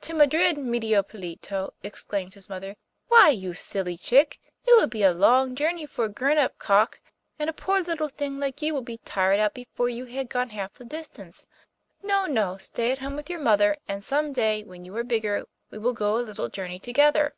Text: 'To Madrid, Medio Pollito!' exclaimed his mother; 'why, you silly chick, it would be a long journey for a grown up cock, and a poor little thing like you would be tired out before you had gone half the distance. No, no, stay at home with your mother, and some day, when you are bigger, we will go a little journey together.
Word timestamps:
'To 0.00 0.14
Madrid, 0.14 0.56
Medio 0.56 1.02
Pollito!' 1.02 1.74
exclaimed 1.82 2.32
his 2.32 2.48
mother; 2.48 2.74
'why, 3.08 3.28
you 3.28 3.52
silly 3.52 3.98
chick, 3.98 4.38
it 4.66 4.74
would 4.78 4.88
be 4.88 5.02
a 5.02 5.12
long 5.12 5.54
journey 5.54 5.84
for 5.84 6.06
a 6.06 6.08
grown 6.08 6.38
up 6.38 6.56
cock, 6.56 7.02
and 7.38 7.50
a 7.50 7.52
poor 7.52 7.82
little 7.82 8.08
thing 8.08 8.38
like 8.38 8.62
you 8.62 8.72
would 8.72 8.86
be 8.86 8.96
tired 8.96 9.38
out 9.38 9.52
before 9.52 9.90
you 9.90 10.06
had 10.06 10.30
gone 10.30 10.48
half 10.48 10.72
the 10.72 10.86
distance. 10.86 11.46
No, 12.02 12.24
no, 12.24 12.56
stay 12.56 12.92
at 12.92 13.00
home 13.00 13.14
with 13.14 13.28
your 13.28 13.40
mother, 13.40 13.76
and 13.86 14.02
some 14.02 14.32
day, 14.32 14.64
when 14.64 14.86
you 14.86 14.96
are 14.96 15.04
bigger, 15.04 15.44
we 15.70 15.76
will 15.76 15.92
go 15.92 16.16
a 16.18 16.24
little 16.24 16.48
journey 16.48 16.78
together. 16.78 17.34